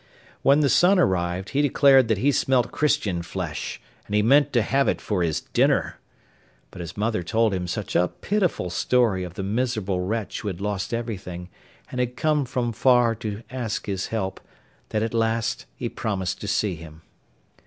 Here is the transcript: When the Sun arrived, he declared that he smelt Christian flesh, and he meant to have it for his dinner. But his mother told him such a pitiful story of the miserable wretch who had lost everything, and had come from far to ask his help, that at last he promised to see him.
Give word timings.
When 0.41 0.61
the 0.61 0.67
Sun 0.69 0.97
arrived, 0.97 1.49
he 1.49 1.61
declared 1.61 2.07
that 2.07 2.17
he 2.17 2.31
smelt 2.31 2.71
Christian 2.71 3.21
flesh, 3.21 3.79
and 4.07 4.15
he 4.15 4.23
meant 4.23 4.51
to 4.53 4.63
have 4.63 4.87
it 4.87 4.99
for 4.99 5.21
his 5.21 5.41
dinner. 5.41 5.99
But 6.71 6.81
his 6.81 6.97
mother 6.97 7.21
told 7.21 7.53
him 7.53 7.67
such 7.67 7.95
a 7.95 8.07
pitiful 8.07 8.71
story 8.71 9.23
of 9.23 9.35
the 9.35 9.43
miserable 9.43 9.99
wretch 10.01 10.41
who 10.41 10.47
had 10.47 10.59
lost 10.59 10.91
everything, 10.91 11.49
and 11.91 11.99
had 11.99 12.17
come 12.17 12.45
from 12.45 12.71
far 12.73 13.13
to 13.17 13.43
ask 13.51 13.85
his 13.85 14.07
help, 14.07 14.41
that 14.89 15.03
at 15.03 15.13
last 15.13 15.67
he 15.75 15.87
promised 15.87 16.41
to 16.41 16.47
see 16.47 16.73
him. 16.73 17.03